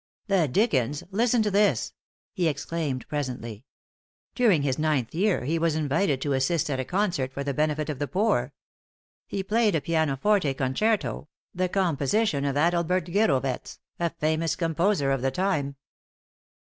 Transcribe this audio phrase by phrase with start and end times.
[0.25, 1.03] "The dickens!
[1.11, 1.93] Listen to this!"
[2.33, 3.65] he exclaimed, presently.
[4.33, 7.87] "'During his ninth year he was invited to assist at a concert for the benefit
[7.87, 8.51] of the poor.
[9.27, 15.29] He played a pianoforte concerto, the composition of Adalbert Gyrowetz, a famous composer of the
[15.29, 15.75] time.